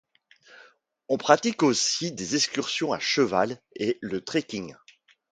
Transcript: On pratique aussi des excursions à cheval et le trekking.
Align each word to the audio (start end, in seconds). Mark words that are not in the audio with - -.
On 1.09 1.19
pratique 1.19 1.61
aussi 1.61 2.11
des 2.11 2.33
excursions 2.35 2.91
à 2.91 2.97
cheval 2.97 3.61
et 3.75 3.99
le 4.01 4.19
trekking. 4.19 4.73